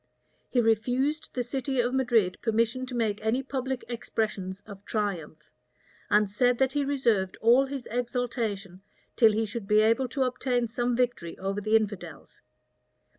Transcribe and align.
[*] 0.27 0.49
He 0.49 0.59
refused 0.59 1.29
the 1.35 1.43
city 1.43 1.79
of 1.79 1.93
Madrid 1.93 2.39
permission 2.41 2.87
to 2.87 2.95
make 2.95 3.19
any 3.21 3.43
public 3.43 3.85
expressions 3.87 4.61
of 4.61 4.83
triumph; 4.83 5.51
and 6.09 6.27
said 6.27 6.57
that 6.57 6.71
he 6.73 6.83
reserved 6.83 7.37
all 7.39 7.67
his 7.67 7.87
exultation 7.91 8.81
till 9.15 9.31
he 9.31 9.45
should 9.45 9.69
he 9.69 9.81
able 9.81 10.07
to 10.07 10.23
obtain 10.23 10.65
some 10.67 10.95
victory 10.95 11.37
over 11.37 11.61
the 11.61 11.75
infidels. 11.75 12.41